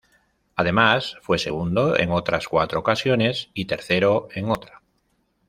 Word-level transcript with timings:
Además, 0.55 1.17
fue 1.21 1.37
segundo 1.37 1.95
en 1.95 2.09
otras 2.11 2.47
cuatro 2.47 2.79
ocasiones 2.79 3.51
y 3.53 3.65
tercero 3.65 4.29
en 4.33 4.49
otra. 4.49 4.81